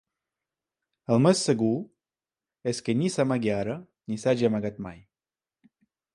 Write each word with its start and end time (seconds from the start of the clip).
El 1.15 1.19
més 1.25 1.43
segur 1.49 1.69
és 2.73 2.81
que 2.89 2.97
ni 3.03 3.13
s'amagui 3.17 3.53
ara 3.59 3.77
ni 3.83 4.19
s'hagi 4.25 4.51
amagat 4.51 4.83
mai. 4.89 5.01